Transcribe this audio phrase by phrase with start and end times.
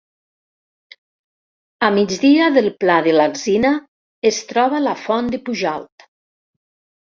[1.87, 3.75] A migdia del Pla de l'Alzina
[4.33, 6.11] es troba la Font de Pujalt.